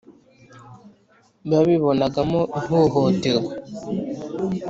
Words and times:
babibonagamo 1.49 2.39
ihohoterwa. 2.59 3.51